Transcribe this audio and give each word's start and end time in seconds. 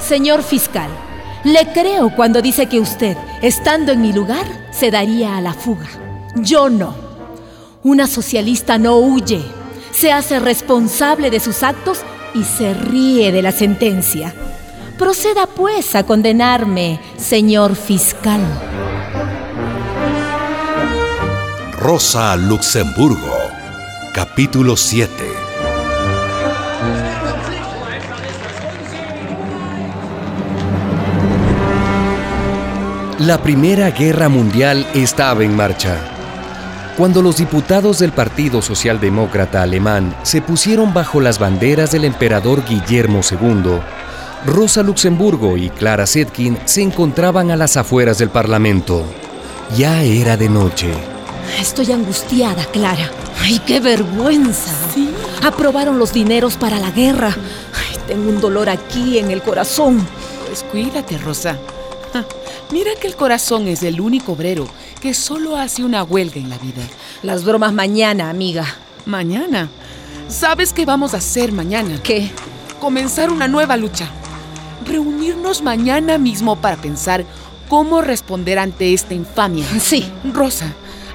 Señor 0.00 0.42
fiscal, 0.42 0.90
le 1.44 1.72
creo 1.72 2.14
cuando 2.14 2.42
dice 2.42 2.66
que 2.66 2.78
usted, 2.78 3.16
estando 3.42 3.92
en 3.92 4.02
mi 4.02 4.12
lugar, 4.12 4.46
se 4.70 4.90
daría 4.90 5.36
a 5.36 5.40
la 5.40 5.54
fuga. 5.54 5.88
Yo 6.36 6.68
no. 6.68 6.94
Una 7.82 8.06
socialista 8.06 8.78
no 8.78 8.96
huye, 8.96 9.42
se 9.92 10.12
hace 10.12 10.40
responsable 10.40 11.30
de 11.30 11.40
sus 11.40 11.62
actos 11.62 12.00
y 12.34 12.44
se 12.44 12.74
ríe 12.74 13.32
de 13.32 13.42
la 13.42 13.52
sentencia. 13.52 14.34
Proceda 14.98 15.46
pues 15.46 15.94
a 15.94 16.04
condenarme, 16.04 17.00
señor 17.16 17.76
fiscal. 17.76 18.40
Rosa 21.72 22.36
Luxemburgo, 22.36 23.36
capítulo 24.14 24.76
7. 24.76 25.10
La 33.18 33.42
Primera 33.42 33.90
Guerra 33.90 34.28
Mundial 34.28 34.86
estaba 34.94 35.42
en 35.42 35.56
marcha. 35.56 35.98
Cuando 36.96 37.22
los 37.22 37.38
diputados 37.38 37.98
del 37.98 38.12
Partido 38.12 38.62
Socialdemócrata 38.62 39.62
Alemán 39.62 40.14
se 40.22 40.40
pusieron 40.40 40.94
bajo 40.94 41.20
las 41.20 41.40
banderas 41.40 41.90
del 41.90 42.04
emperador 42.04 42.64
Guillermo 42.64 43.20
II, 43.28 43.80
Rosa 44.46 44.84
Luxemburgo 44.84 45.56
y 45.56 45.70
Clara 45.70 46.06
Zetkin 46.06 46.56
se 46.66 46.82
encontraban 46.82 47.50
a 47.50 47.56
las 47.56 47.76
afueras 47.76 48.18
del 48.18 48.30
Parlamento. 48.30 49.04
Ya 49.76 50.04
era 50.04 50.36
de 50.36 50.48
noche. 50.48 51.13
Estoy 51.60 51.92
angustiada, 51.92 52.64
Clara. 52.66 53.10
¡Ay, 53.40 53.60
qué 53.66 53.80
vergüenza! 53.80 54.72
¿Sí? 54.92 55.10
Aprobaron 55.42 55.98
los 55.98 56.12
dineros 56.12 56.56
para 56.56 56.78
la 56.78 56.90
guerra. 56.90 57.28
Ay, 57.28 57.98
tengo 58.06 58.28
un 58.28 58.40
dolor 58.40 58.68
aquí 58.68 59.18
en 59.18 59.30
el 59.30 59.42
corazón. 59.42 60.06
Pues 60.46 60.64
cuídate, 60.64 61.18
Rosa. 61.18 61.58
Mira 62.70 62.92
que 63.00 63.06
el 63.06 63.16
corazón 63.16 63.68
es 63.68 63.82
el 63.82 64.00
único 64.00 64.32
obrero 64.32 64.66
que 65.00 65.14
solo 65.14 65.56
hace 65.56 65.84
una 65.84 66.02
huelga 66.02 66.36
en 66.36 66.48
la 66.48 66.58
vida. 66.58 66.82
Las 67.22 67.44
bromas 67.44 67.72
mañana, 67.72 68.30
amiga. 68.30 68.64
¿Mañana? 69.04 69.68
¿Sabes 70.28 70.72
qué 70.72 70.86
vamos 70.86 71.14
a 71.14 71.18
hacer 71.18 71.52
mañana? 71.52 72.00
¿Qué? 72.02 72.30
Comenzar 72.80 73.30
una 73.30 73.48
nueva 73.48 73.76
lucha. 73.76 74.08
Reunirnos 74.86 75.62
mañana 75.62 76.18
mismo 76.18 76.56
para 76.56 76.76
pensar 76.76 77.24
cómo 77.68 78.00
responder 78.00 78.58
ante 78.58 78.94
esta 78.94 79.14
infamia. 79.14 79.66
Sí. 79.80 80.10
Rosa, 80.32 80.72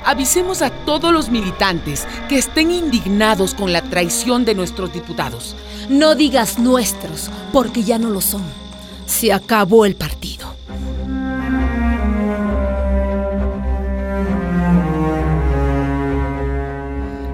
avisemos 0.10 0.64
a 0.64 0.72
todos 0.72 1.14
los 1.14 1.30
militantes 1.30 2.08
que 2.28 2.40
estén 2.40 2.72
indignados 2.72 3.54
con 3.54 3.72
la 3.72 3.84
traición 3.84 4.44
de 4.44 4.56
nuestros 4.56 4.92
diputados. 4.92 5.56
No 5.88 6.16
digas 6.16 6.58
nuestros, 6.58 7.30
porque 7.54 7.84
ya 7.84 8.00
no 8.00 8.10
lo 8.10 8.20
son. 8.20 8.42
Se 9.06 9.32
acabó 9.32 9.86
el 9.86 9.96
partido. 9.96 10.56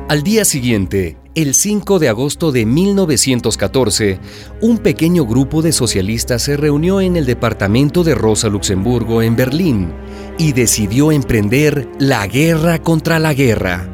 Al 0.10 0.22
día 0.24 0.44
siguiente, 0.44 1.18
el 1.34 1.54
5 1.54 1.98
de 2.00 2.10
agosto 2.10 2.52
de 2.52 2.66
1914, 2.66 4.20
un 4.62 4.80
pequeño 4.80 5.26
grupo 5.26 5.62
de 5.62 5.72
socialistas 5.72 6.42
se 6.42 6.58
reunió 6.58 7.00
en 7.00 7.16
el 7.16 7.26
departamento 7.26 8.04
de 8.04 8.16
Rosa 8.16 8.50
Luxemburgo 8.50 9.22
en 9.22 9.38
Berlín 9.38 9.94
y 10.38 10.54
decidió 10.54 11.12
emprender 11.12 11.88
la 12.00 12.28
guerra 12.28 12.80
contra 12.80 13.20
la 13.20 13.34
guerra. 13.34 13.88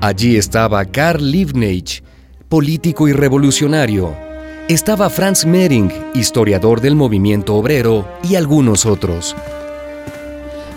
Allí 0.00 0.36
estaba 0.36 0.84
Karl 0.84 1.30
Liebknecht, 1.30 2.02
político 2.48 3.08
y 3.08 3.12
revolucionario. 3.12 4.14
Estaba 4.68 5.10
Franz 5.10 5.44
Mehring, 5.44 5.92
historiador 6.14 6.80
del 6.80 6.94
movimiento 6.94 7.54
obrero, 7.54 8.08
y 8.22 8.36
algunos 8.36 8.86
otros. 8.86 9.36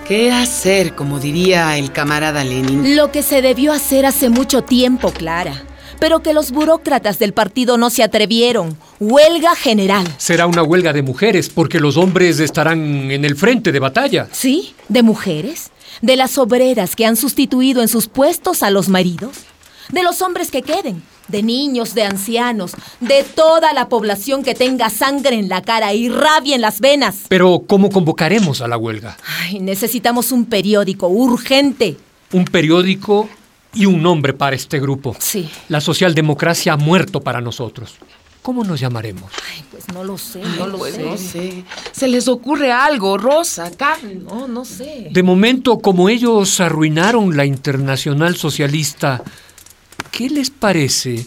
¿Qué 0.08 0.32
hacer, 0.32 0.96
como 0.96 1.20
diría 1.20 1.78
el 1.78 1.94
camarada 1.94 2.44
Lenin? 2.44 2.98
Lo 2.98 3.12
que 3.12 3.24
se 3.24 3.42
debió 3.42 3.72
hacer 3.72 4.06
hace 4.06 4.30
mucho 4.30 4.64
tiempo, 4.64 5.12
Clara. 5.12 5.64
Pero 6.00 6.20
que 6.20 6.34
los 6.34 6.52
burócratas 6.52 7.20
del 7.20 7.34
partido 7.34 7.78
no 7.78 7.90
se 7.90 8.04
atrevieron. 8.04 8.78
Huelga 9.04 9.54
general. 9.56 10.08
Será 10.18 10.48
una 10.48 10.64
huelga 10.64 10.94
de 10.94 11.02
mujeres, 11.02 11.50
porque 11.50 11.82
los 11.82 11.98
hombres 11.98 12.40
estarán 12.40 13.12
en 13.12 13.26
el 13.26 13.36
frente 13.36 13.74
de 13.74 13.80
batalla. 13.80 14.30
¿Sí? 14.32 14.74
¿De 14.88 15.04
mujeres? 15.04 15.72
¿De 16.02 16.16
las 16.16 16.38
obreras 16.38 16.96
que 16.96 17.06
han 17.06 17.18
sustituido 17.18 17.82
en 17.82 17.90
sus 17.90 18.08
puestos 18.08 18.64
a 18.64 18.70
los 18.70 18.88
maridos? 18.88 19.40
¿De 19.90 20.04
los 20.04 20.22
hombres 20.22 20.52
que 20.52 20.62
queden? 20.62 21.04
de 21.30 21.42
niños, 21.42 21.96
de 21.96 22.04
ancianos, 22.04 22.74
de 23.00 23.24
toda 23.24 23.72
la 23.72 23.88
población 23.88 24.44
que 24.44 24.56
tenga 24.56 24.90
sangre 24.90 25.40
en 25.40 25.48
la 25.48 25.62
cara 25.62 25.94
y 25.94 26.10
rabia 26.10 26.56
en 26.56 26.62
las 26.62 26.82
venas. 26.82 27.22
Pero, 27.30 27.64
¿cómo 27.66 27.90
convocaremos 27.90 28.60
a 28.60 28.68
la 28.68 28.78
huelga? 28.78 29.16
Ay, 29.40 29.60
necesitamos 29.60 30.34
un 30.34 30.46
periódico 30.46 31.08
urgente. 31.08 31.96
Un 32.34 32.44
periódico 32.44 33.30
y 33.74 33.86
un 33.86 34.04
nombre 34.04 34.34
para 34.34 34.58
este 34.58 34.82
grupo. 34.82 35.16
Sí. 35.18 35.50
La 35.70 35.80
socialdemocracia 35.80 36.74
ha 36.74 36.78
muerto 36.78 37.22
para 37.22 37.40
nosotros. 37.40 37.96
¿Cómo 38.44 38.64
nos 38.66 38.80
llamaremos? 38.80 39.32
Ay, 39.52 39.64
pues 39.72 39.88
no 39.94 40.04
lo 40.04 40.18
sé, 40.18 40.42
Ay, 40.44 40.56
no 40.60 40.68
lo 40.68 40.78
pues 40.78 40.96
sé. 40.96 41.04
no 41.04 41.18
sé. 41.18 41.64
¿Se 41.94 42.08
les 42.10 42.28
ocurre 42.28 42.72
algo, 42.72 43.18
Rosa, 43.18 43.72
Carmen? 43.72 44.26
No, 44.26 44.48
no 44.50 44.66
sé. 44.66 45.08
De 45.12 45.24
momento, 45.24 45.80
como 45.80 46.10
ellos 46.10 46.60
arruinaron 46.60 47.36
la 47.38 47.46
internacional 47.46 48.36
socialista, 48.36 49.24
¿qué 50.12 50.30
les 50.30 50.50
parece 50.52 51.26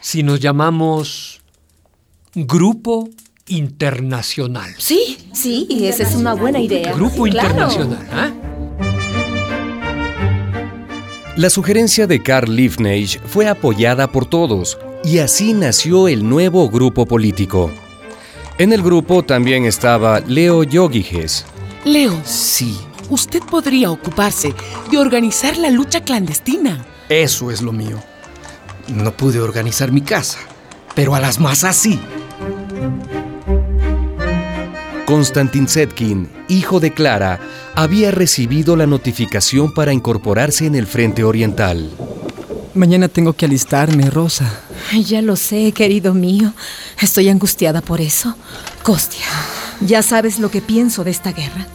si 0.00 0.22
nos 0.22 0.40
llamamos 0.40 1.40
Grupo 2.34 3.10
Internacional? 3.48 4.74
Sí, 4.78 5.18
sí, 5.34 5.66
esa 5.82 6.02
es 6.04 6.14
una 6.14 6.32
buena 6.34 6.60
idea. 6.60 6.92
Grupo 6.94 7.26
Sí, 7.26 7.30
claro. 7.32 7.48
Internacional, 7.50 8.08
¿ah? 8.10 8.32
La 11.36 11.50
sugerencia 11.50 12.06
de 12.08 12.20
Karl 12.22 12.56
Liebknecht 12.56 13.20
fue 13.26 13.46
apoyada 13.48 14.08
por 14.10 14.26
todos 14.26 14.76
y 15.04 15.18
así 15.18 15.52
nació 15.52 16.08
el 16.08 16.28
nuevo 16.28 16.68
grupo 16.68 17.06
político. 17.06 17.70
En 18.58 18.72
el 18.72 18.82
grupo 18.82 19.22
también 19.22 19.64
estaba 19.64 20.20
Leo 20.20 20.62
Yogiges. 20.64 21.44
Leo, 21.84 22.20
Sí, 22.24 22.76
usted 23.08 23.40
podría 23.42 23.90
ocuparse 23.90 24.52
de 24.90 24.98
organizar 24.98 25.56
la 25.56 25.70
lucha 25.70 26.02
clandestina. 26.02 26.84
eso 27.08 27.50
es 27.50 27.62
lo 27.62 27.72
mío. 27.72 27.98
No 28.88 29.12
pude 29.12 29.38
organizar 29.40 29.92
mi 29.92 30.00
casa, 30.00 30.38
pero 30.94 31.14
a 31.14 31.20
las 31.20 31.38
masas 31.38 31.76
sí. 31.76 32.00
Konstantin 35.06 35.66
Zetkin, 35.68 36.28
hijo 36.48 36.80
de 36.80 36.92
Clara, 36.92 37.40
había 37.74 38.10
recibido 38.10 38.76
la 38.76 38.86
notificación 38.86 39.72
para 39.72 39.92
incorporarse 39.92 40.66
en 40.66 40.74
el 40.74 40.86
Frente 40.86 41.24
Oriental. 41.24 41.90
Mañana 42.74 43.08
tengo 43.08 43.32
que 43.32 43.46
alistarme, 43.46 44.10
Rosa. 44.10 44.60
Ya 45.06 45.22
lo 45.22 45.36
sé, 45.36 45.72
querido 45.72 46.14
mío. 46.14 46.52
Estoy 47.00 47.28
angustiada 47.28 47.80
por 47.80 48.00
eso. 48.00 48.34
Costia, 48.82 49.24
ya 49.80 50.02
sabes 50.02 50.38
lo 50.38 50.50
que 50.50 50.60
pienso 50.60 51.04
de 51.04 51.10
esta 51.10 51.32
guerra. 51.32 51.66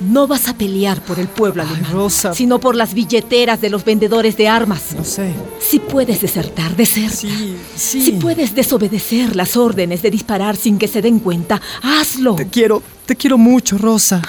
No 0.00 0.26
vas 0.26 0.48
a 0.48 0.54
pelear 0.54 1.02
por 1.04 1.18
el 1.18 1.28
pueblo 1.28 1.62
alemán, 1.62 1.92
Rosa. 1.92 2.32
sino 2.32 2.58
por 2.58 2.74
las 2.74 2.94
billeteras 2.94 3.60
de 3.60 3.68
los 3.68 3.84
vendedores 3.84 4.34
de 4.38 4.48
armas. 4.48 4.94
No 4.96 5.04
sé. 5.04 5.30
Si 5.60 5.78
puedes 5.78 6.22
desertar, 6.22 6.74
deserta. 6.74 7.16
Sí, 7.16 7.56
sí. 7.76 8.00
Si 8.00 8.12
puedes 8.12 8.54
desobedecer 8.54 9.36
las 9.36 9.58
órdenes 9.58 10.00
de 10.00 10.10
disparar 10.10 10.56
sin 10.56 10.78
que 10.78 10.88
se 10.88 11.02
den 11.02 11.18
cuenta, 11.18 11.60
hazlo. 11.82 12.34
Te 12.34 12.48
quiero, 12.48 12.82
te 13.04 13.14
quiero 13.14 13.36
mucho, 13.36 13.76
Rosa. 13.76 14.22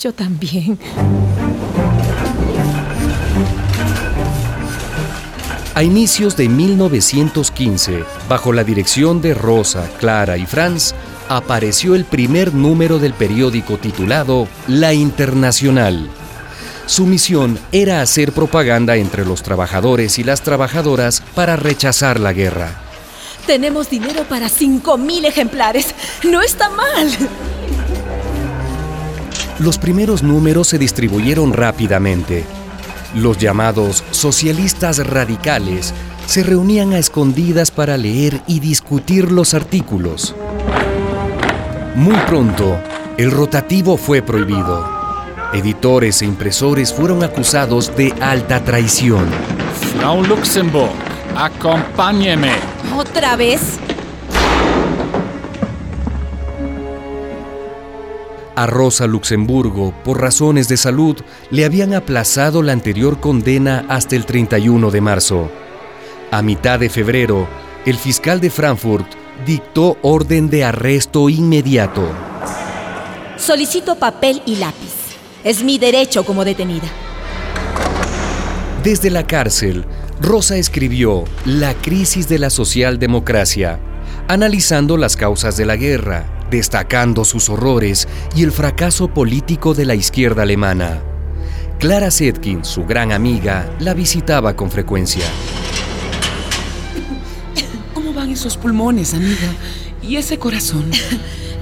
Yo 0.00 0.14
también. 0.14 0.78
A 5.78 5.84
inicios 5.84 6.36
de 6.36 6.48
1915, 6.48 8.02
bajo 8.28 8.52
la 8.52 8.64
dirección 8.64 9.20
de 9.20 9.32
Rosa, 9.32 9.88
Clara 10.00 10.36
y 10.36 10.44
Franz, 10.44 10.92
apareció 11.28 11.94
el 11.94 12.04
primer 12.04 12.52
número 12.52 12.98
del 12.98 13.14
periódico 13.14 13.78
titulado 13.78 14.48
La 14.66 14.92
Internacional. 14.92 16.10
Su 16.86 17.06
misión 17.06 17.60
era 17.70 18.02
hacer 18.02 18.32
propaganda 18.32 18.96
entre 18.96 19.24
los 19.24 19.44
trabajadores 19.44 20.18
y 20.18 20.24
las 20.24 20.42
trabajadoras 20.42 21.22
para 21.36 21.54
rechazar 21.54 22.18
la 22.18 22.32
guerra. 22.32 22.72
Tenemos 23.46 23.88
dinero 23.88 24.24
para 24.24 24.48
5.000 24.48 25.26
ejemplares. 25.26 25.94
No 26.24 26.42
está 26.42 26.70
mal. 26.70 27.08
Los 29.60 29.78
primeros 29.78 30.24
números 30.24 30.66
se 30.66 30.78
distribuyeron 30.78 31.52
rápidamente. 31.52 32.57
Los 33.14 33.38
llamados 33.38 34.04
socialistas 34.10 35.06
radicales 35.06 35.94
se 36.26 36.42
reunían 36.42 36.92
a 36.92 36.98
escondidas 36.98 37.70
para 37.70 37.96
leer 37.96 38.42
y 38.46 38.60
discutir 38.60 39.32
los 39.32 39.54
artículos. 39.54 40.34
Muy 41.94 42.16
pronto, 42.26 42.78
el 43.16 43.30
rotativo 43.30 43.96
fue 43.96 44.20
prohibido. 44.20 44.86
Editores 45.54 46.20
e 46.20 46.26
impresores 46.26 46.92
fueron 46.92 47.24
acusados 47.24 47.96
de 47.96 48.12
alta 48.20 48.62
traición. 48.62 49.26
Frau 49.94 50.22
Luxemburg, 50.22 50.92
Acompáñeme. 51.34 52.52
¿Otra 52.96 53.36
vez? 53.36 53.78
A 58.58 58.66
Rosa 58.66 59.06
Luxemburgo, 59.06 59.94
por 60.02 60.20
razones 60.20 60.66
de 60.66 60.76
salud, 60.76 61.14
le 61.52 61.64
habían 61.64 61.94
aplazado 61.94 62.60
la 62.60 62.72
anterior 62.72 63.20
condena 63.20 63.86
hasta 63.88 64.16
el 64.16 64.26
31 64.26 64.90
de 64.90 65.00
marzo. 65.00 65.48
A 66.32 66.42
mitad 66.42 66.80
de 66.80 66.90
febrero, 66.90 67.46
el 67.86 67.96
fiscal 67.96 68.40
de 68.40 68.50
Frankfurt 68.50 69.06
dictó 69.46 69.96
orden 70.02 70.50
de 70.50 70.64
arresto 70.64 71.28
inmediato. 71.28 72.10
Solicito 73.36 73.94
papel 73.94 74.42
y 74.44 74.56
lápiz. 74.56 75.14
Es 75.44 75.62
mi 75.62 75.78
derecho 75.78 76.24
como 76.24 76.44
detenida. 76.44 76.88
Desde 78.82 79.10
la 79.10 79.24
cárcel, 79.24 79.84
Rosa 80.20 80.56
escribió 80.56 81.22
La 81.44 81.74
crisis 81.74 82.28
de 82.28 82.40
la 82.40 82.50
socialdemocracia, 82.50 83.78
analizando 84.26 84.96
las 84.96 85.16
causas 85.16 85.56
de 85.56 85.64
la 85.64 85.76
guerra, 85.76 86.37
destacando 86.50 87.24
sus 87.24 87.48
horrores 87.48 88.08
y 88.34 88.42
el 88.42 88.52
fracaso 88.52 89.08
político 89.08 89.74
de 89.74 89.84
la 89.84 89.94
izquierda 89.94 90.42
alemana. 90.42 91.02
Clara 91.78 92.10
Zetkin, 92.10 92.64
su 92.64 92.84
gran 92.84 93.12
amiga, 93.12 93.70
la 93.78 93.94
visitaba 93.94 94.56
con 94.56 94.70
frecuencia. 94.70 95.24
¿Cómo 97.94 98.12
van 98.12 98.30
esos 98.30 98.56
pulmones, 98.56 99.14
amiga? 99.14 99.52
¿Y 100.02 100.16
ese 100.16 100.38
corazón? 100.38 100.90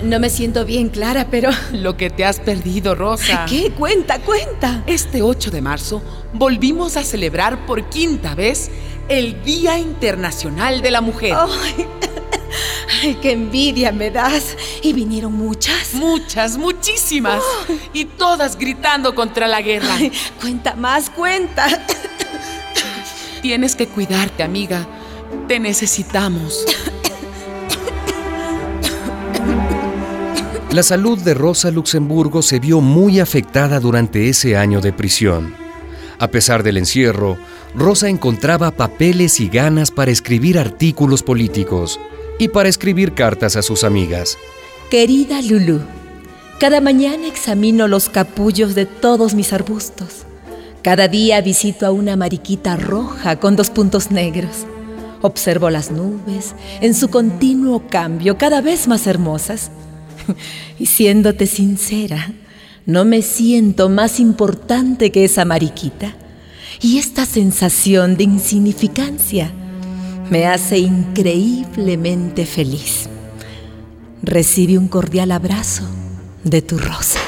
No 0.02 0.20
me 0.20 0.28
siento 0.28 0.64
bien, 0.64 0.90
Clara, 0.90 1.28
pero... 1.30 1.50
Lo 1.72 1.96
que 1.96 2.10
te 2.10 2.24
has 2.24 2.38
perdido, 2.38 2.94
Rosa. 2.94 3.46
¿Qué? 3.48 3.70
Cuenta, 3.70 4.20
cuenta. 4.20 4.84
Este 4.86 5.22
8 5.22 5.50
de 5.50 5.62
marzo 5.62 6.02
volvimos 6.32 6.96
a 6.96 7.02
celebrar 7.02 7.64
por 7.66 7.88
quinta 7.88 8.34
vez 8.34 8.70
el 9.08 9.42
Día 9.42 9.78
Internacional 9.78 10.82
de 10.82 10.90
la 10.90 11.00
Mujer. 11.00 11.34
Ay, 11.34 11.86
ay, 13.02 13.18
qué 13.20 13.32
envidia 13.32 13.92
me 13.92 14.10
das. 14.10 14.56
¿Y 14.82 14.92
vinieron 14.92 15.32
muchas? 15.32 15.94
Muchas, 15.94 16.56
muchísimas. 16.56 17.42
Y 17.92 18.04
todas 18.04 18.56
gritando 18.56 19.14
contra 19.14 19.46
la 19.46 19.62
guerra. 19.62 19.94
Ay, 19.96 20.12
cuenta 20.40 20.74
más, 20.74 21.10
cuenta. 21.10 21.66
Tienes 23.42 23.76
que 23.76 23.86
cuidarte, 23.88 24.42
amiga. 24.42 24.86
Te 25.48 25.58
necesitamos. 25.60 26.64
La 30.70 30.82
salud 30.82 31.18
de 31.18 31.32
Rosa 31.32 31.70
Luxemburgo 31.70 32.42
se 32.42 32.58
vio 32.58 32.80
muy 32.80 33.20
afectada 33.20 33.80
durante 33.80 34.28
ese 34.28 34.56
año 34.56 34.80
de 34.80 34.92
prisión. 34.92 35.54
A 36.18 36.28
pesar 36.28 36.62
del 36.62 36.76
encierro, 36.76 37.38
Rosa 37.74 38.08
encontraba 38.08 38.70
papeles 38.70 39.40
y 39.40 39.48
ganas 39.48 39.90
para 39.90 40.10
escribir 40.10 40.58
artículos 40.58 41.22
políticos 41.22 41.98
y 42.38 42.48
para 42.48 42.68
escribir 42.68 43.14
cartas 43.14 43.56
a 43.56 43.62
sus 43.62 43.84
amigas. 43.84 44.36
Querida 44.90 45.42
Lulu, 45.42 45.80
cada 46.60 46.80
mañana 46.80 47.26
examino 47.26 47.88
los 47.88 48.08
capullos 48.08 48.74
de 48.74 48.86
todos 48.86 49.34
mis 49.34 49.52
arbustos. 49.52 50.24
Cada 50.82 51.08
día 51.08 51.40
visito 51.40 51.86
a 51.86 51.90
una 51.90 52.16
mariquita 52.16 52.76
roja 52.76 53.36
con 53.36 53.56
dos 53.56 53.70
puntos 53.70 54.10
negros. 54.10 54.66
Observo 55.22 55.70
las 55.70 55.90
nubes 55.90 56.54
en 56.80 56.94
su 56.94 57.08
continuo 57.08 57.88
cambio, 57.88 58.38
cada 58.38 58.60
vez 58.60 58.86
más 58.88 59.06
hermosas. 59.06 59.70
Y 60.78 60.86
siéndote 60.86 61.46
sincera, 61.46 62.32
no 62.84 63.04
me 63.04 63.22
siento 63.22 63.88
más 63.88 64.20
importante 64.20 65.10
que 65.10 65.24
esa 65.24 65.44
mariquita. 65.44 66.14
Y 66.82 66.98
esta 66.98 67.24
sensación 67.24 68.16
de 68.16 68.24
insignificancia 68.24 69.52
me 70.30 70.46
hace 70.46 70.78
increíblemente 70.78 72.46
feliz. 72.46 73.08
Recibe 74.22 74.78
un 74.78 74.88
cordial 74.88 75.30
abrazo 75.30 75.84
de 76.42 76.62
tu 76.62 76.78
rosa. 76.78 77.20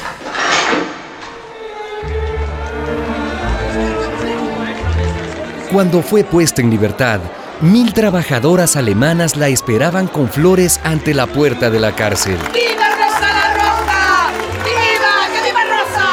Cuando 5.71 6.01
fue 6.01 6.23
puesta 6.23 6.61
en 6.61 6.71
libertad, 6.71 7.19
mil 7.61 7.93
trabajadoras 7.93 8.75
alemanas 8.75 9.37
la 9.37 9.49
esperaban 9.49 10.07
con 10.07 10.27
flores 10.27 10.79
ante 10.83 11.13
la 11.13 11.27
puerta 11.27 11.69
de 11.69 11.79
la 11.79 11.95
cárcel. 11.95 12.37
¡Viva 12.51 12.89
Rosa 12.89 13.19
la 13.21 13.53
Roja! 13.53 14.31
¡Viva! 14.65 15.27
¡Que 15.31 15.41
viva 15.47 15.63
Rosa! 15.63 16.07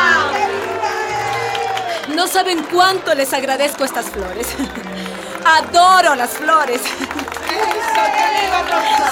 No 2.14 2.28
saben 2.28 2.58
cuánto 2.70 3.14
les 3.14 3.32
agradezco 3.32 3.84
estas 3.84 4.06
flores. 4.06 4.48
Adoro 5.46 6.16
las 6.16 6.30
flores. 6.30 6.80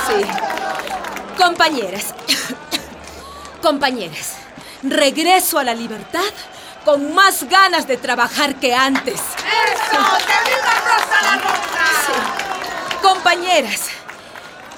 Sí. 0.07 0.25
Compañeras, 1.39 2.07
compañeras, 3.63 4.33
regreso 4.83 5.61
a 5.61 5.65
la 5.65 5.75
libertad 5.75 6.25
con 6.85 7.15
más 7.15 7.45
ganas 7.49 7.87
de 7.87 7.97
trabajar 7.99 8.57
que 8.57 8.75
antes. 8.75 9.15
¡Eso! 9.15 10.01
¡Que 10.27 10.51
viva 10.51 10.75
Rosa 10.85 11.23
la 11.23 11.37
Roja! 11.37 13.01
Compañeras, 13.01 13.83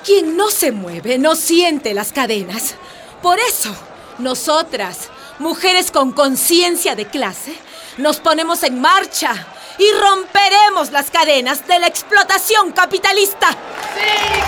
quien 0.04 0.36
no 0.36 0.50
se 0.50 0.72
mueve 0.72 1.16
no 1.16 1.34
siente 1.36 1.94
las 1.94 2.12
cadenas. 2.12 2.74
Por 3.22 3.38
eso, 3.38 3.74
nosotras, 4.18 5.08
mujeres 5.38 5.90
con 5.90 6.12
conciencia 6.12 6.94
de 6.94 7.06
clase, 7.06 7.56
nos 7.96 8.20
ponemos 8.20 8.62
en 8.62 8.78
marcha 8.78 9.46
y 9.78 9.90
romperemos 10.00 10.90
las 10.92 11.10
cadenas 11.10 11.66
de 11.66 11.78
la 11.78 11.86
explotación 11.86 12.72
capitalista. 12.72 13.50
¡Sí! 13.50 13.56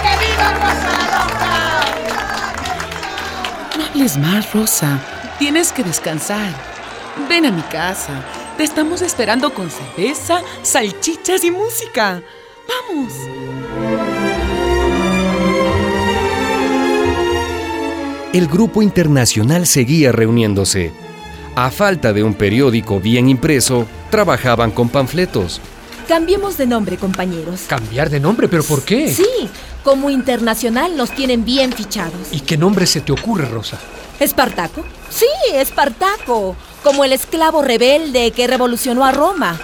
¡Que 0.02 0.16
viva 0.26 0.52
Rosa 0.54 0.90
la 0.92 1.06
Roja! 1.18 1.78
No 3.76 3.84
hables 3.84 4.16
más, 4.16 4.52
Rosa. 4.52 4.98
Tienes 5.38 5.72
que 5.72 5.84
descansar. 5.84 6.52
Ven 7.28 7.46
a 7.46 7.50
mi 7.50 7.62
casa. 7.62 8.24
Te 8.56 8.64
estamos 8.64 9.02
esperando 9.02 9.54
con 9.54 9.70
cerveza, 9.70 10.42
salchichas 10.62 11.44
y 11.44 11.50
música. 11.50 12.22
Vamos. 12.68 13.12
El 18.32 18.46
grupo 18.46 18.82
internacional 18.82 19.66
seguía 19.66 20.12
reuniéndose. 20.12 20.92
A 21.54 21.70
falta 21.70 22.12
de 22.12 22.22
un 22.22 22.34
periódico 22.34 23.00
bien 23.00 23.28
impreso, 23.28 23.86
trabajaban 24.10 24.70
con 24.70 24.88
panfletos. 24.88 25.60
Cambiemos 26.08 26.56
de 26.56 26.66
nombre, 26.66 26.96
compañeros. 26.96 27.62
¿Cambiar 27.66 28.08
de 28.08 28.18
nombre? 28.18 28.48
¿Pero 28.48 28.62
por 28.64 28.82
qué? 28.82 29.12
Sí, 29.12 29.48
como 29.84 30.08
internacional 30.08 30.96
nos 30.96 31.10
tienen 31.10 31.44
bien 31.44 31.72
fichados. 31.72 32.28
¿Y 32.32 32.40
qué 32.40 32.56
nombre 32.56 32.86
se 32.86 33.02
te 33.02 33.12
ocurre, 33.12 33.46
Rosa? 33.46 33.78
¿Espartaco? 34.18 34.84
Sí, 35.10 35.26
Espartaco. 35.52 36.56
Como 36.82 37.04
el 37.04 37.12
esclavo 37.12 37.62
rebelde 37.62 38.30
que 38.30 38.46
revolucionó 38.46 39.04
a 39.04 39.12
Roma. 39.12 39.58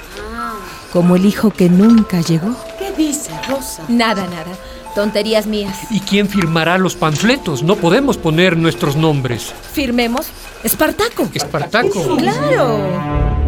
Como 0.92 1.16
el 1.16 1.25
hijo 1.25 1.50
que 1.50 1.68
nunca 1.68 2.21
llegó. 2.21 2.54
¿Qué 2.78 2.92
dice, 2.92 3.30
Rosa? 3.49 3.83
Nada, 3.88 4.26
nada. 4.26 4.57
Tonterías 4.95 5.47
mías. 5.47 5.76
¿Y 5.90 6.00
quién 6.00 6.28
firmará 6.28 6.78
los 6.78 6.95
panfletos? 6.95 7.62
No 7.62 7.76
podemos 7.76 8.16
poner 8.16 8.57
nuestros 8.57 8.95
nombres. 8.95 9.52
Firmemos. 9.73 10.26
Espartaco. 10.62 11.28
Espartaco. 11.35 12.16
Claro. 12.16 13.43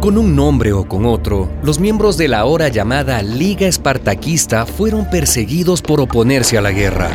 Con 0.00 0.16
un 0.16 0.34
nombre 0.34 0.72
o 0.72 0.88
con 0.88 1.04
otro, 1.04 1.50
los 1.62 1.78
miembros 1.78 2.16
de 2.16 2.26
la 2.26 2.38
ahora 2.38 2.68
llamada 2.68 3.22
Liga 3.22 3.66
Espartaquista 3.66 4.64
fueron 4.64 5.10
perseguidos 5.10 5.82
por 5.82 6.00
oponerse 6.00 6.56
a 6.56 6.62
la 6.62 6.70
guerra. 6.70 7.10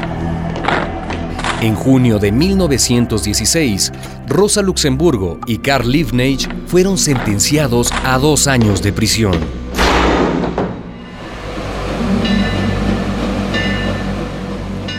En 1.61 1.73
junio 1.73 2.19
de 2.19 2.31
1916, 2.31 3.91
Rosa 4.27 4.61
Luxemburgo 4.61 5.39
y 5.47 5.57
Karl 5.57 5.89
Liebknecht 5.89 6.47
fueron 6.67 6.99
sentenciados 6.99 7.91
a 8.03 8.19
dos 8.19 8.45
años 8.45 8.83
de 8.83 8.93
prisión. 8.93 9.33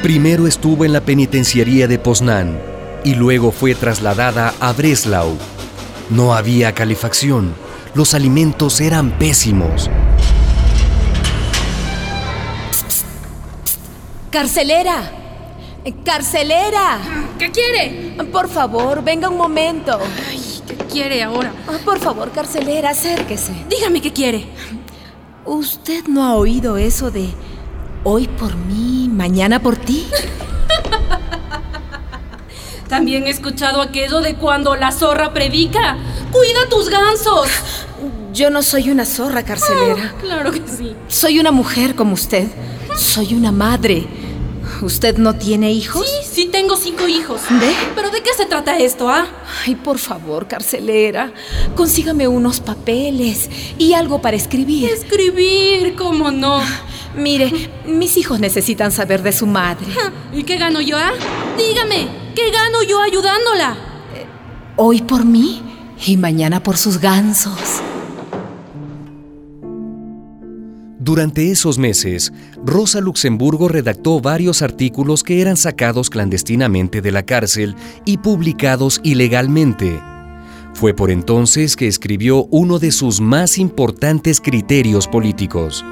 Primero 0.03 0.49
estuvo 0.49 0.85
en 0.85 0.93
la 0.93 1.03
penitenciaría 1.03 1.87
de 1.87 2.01
Poznan 2.01 2.59
y 3.05 3.15
luego 3.15 3.53
fue 3.53 3.77
trasladada 3.77 4.55
a 4.59 4.73
Breslau. 4.73 5.37
No 6.11 6.35
había 6.35 6.73
calefacción, 6.73 7.55
los 7.97 8.13
alimentos 8.13 8.83
eran 8.83 9.11
pésimos. 9.13 9.89
Carcelera. 14.31 15.11
Carcelera. 16.05 16.99
¿Qué 17.39 17.51
quiere? 17.51 18.15
Por 18.31 18.51
favor, 18.51 19.03
venga 19.03 19.31
un 19.31 19.39
momento. 19.39 19.99
Ay, 20.29 20.61
¿qué 20.67 20.75
quiere 20.77 21.23
ahora? 21.23 21.55
Ah, 21.67 21.79
Por 21.83 21.99
favor, 21.99 22.31
carcelera, 22.33 22.91
acérquese. 22.91 23.53
Dígame 23.71 24.03
qué 24.03 24.13
quiere. 24.13 24.47
¿Usted 25.47 26.05
no 26.07 26.23
ha 26.25 26.35
oído 26.35 26.77
eso 26.77 27.11
de 27.11 27.31
hoy 28.05 28.29
por 28.29 28.55
mí, 28.57 29.09
mañana 29.11 29.59
por 29.63 29.77
ti? 29.77 30.07
También 32.91 33.27
he 33.27 33.31
escuchado 33.31 33.81
aquello 33.81 34.21
de 34.21 34.35
cuando 34.35 34.77
la 34.77 34.93
zorra 34.93 35.33
predica. 35.33 35.97
¡Cuida 36.31 36.69
tus 36.69 36.91
gansos! 36.91 37.49
Yo 38.37 38.51
no 38.51 38.61
soy 38.61 38.91
una 38.91 39.07
zorra 39.07 39.43
carcelera. 39.45 40.15
Claro 40.21 40.53
que 40.53 40.61
sí. 40.69 40.95
Soy 41.09 41.41
una 41.41 41.53
mujer 41.53 41.95
como 41.95 42.13
usted. 42.13 42.47
Soy 42.95 43.33
una 43.33 43.51
madre. 43.51 44.07
¿Usted 44.83 45.17
no 45.17 45.37
tiene 45.37 45.73
hijos? 45.73 46.07
Sí, 46.07 46.43
sí 46.43 46.49
tengo 46.53 46.77
cinco 46.77 47.09
hijos. 47.09 47.41
¿Ve? 47.49 47.73
¿Pero 47.95 48.11
de 48.11 48.23
qué 48.23 48.35
se 48.37 48.45
trata 48.45 48.77
esto, 48.77 49.09
ah? 49.09 49.27
Ay, 49.65 49.75
por 49.75 49.97
favor, 49.97 50.47
carcelera. 50.47 51.33
Consígame 51.75 52.29
unos 52.29 52.61
papeles 52.61 53.49
y 53.79 53.95
algo 53.95 54.21
para 54.21 54.37
escribir. 54.37 54.91
Escribir, 54.91 55.97
¿cómo 55.97 56.31
no? 56.31 56.61
Mire, 57.17 57.71
mis 57.87 58.19
hijos 58.19 58.39
necesitan 58.39 58.93
saber 58.93 59.23
de 59.23 59.33
su 59.33 59.47
madre. 59.47 59.87
¿Y 60.35 60.43
qué 60.43 60.59
gano 60.59 60.83
yo, 60.83 60.99
ah? 60.99 61.13
Dígame, 61.57 62.07
¿qué 62.35 62.51
gano 62.51 62.83
yo 62.83 63.01
ayudándola? 63.01 63.79
Hoy 64.77 65.01
por 65.01 65.25
mí 65.25 65.63
y 66.07 66.19
mañana 66.19 66.63
por 66.63 66.77
sus 66.77 66.99
gansos. 66.99 67.81
Durante 71.07 71.53
esos 71.53 71.79
meses, 71.79 72.33
Rosa 72.65 73.01
Luxemburgo 73.01 73.69
redactó 73.69 74.21
varios 74.21 74.61
artículos 74.61 75.23
que 75.23 75.41
eran 75.41 75.57
sacados 75.57 76.11
clandestinamente 76.11 77.01
de 77.01 77.13
la 77.13 77.23
cárcel 77.23 77.77
y 78.05 78.17
publicados 78.19 79.01
ilegalmente. 79.05 80.03
Fue 80.75 80.95
por 80.95 81.13
entonces 81.13 81.77
que 81.77 81.87
escribió 81.87 82.49
uno 82.51 82.81
de 82.81 82.91
sus 82.91 83.21
más 83.21 83.57
importantes 83.57 84.41
criterios 84.41 85.07
políticos. 85.07 85.85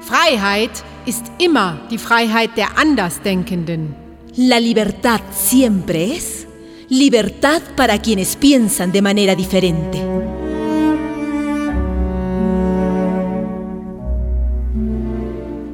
Freiheit 0.00 0.72
ist 1.04 1.26
immer 1.38 1.86
die 1.90 1.98
Freiheit 1.98 2.56
der 2.56 2.68
Andersdenkenden. 2.74 3.94
La 4.38 4.58
libertad 4.58 5.20
siempre 5.34 6.16
es 6.16 6.46
libertad 6.88 7.60
para 7.76 8.00
quienes 8.00 8.36
piensan 8.36 8.90
de 8.90 9.02
manera 9.02 9.34
diferente. 9.34 10.41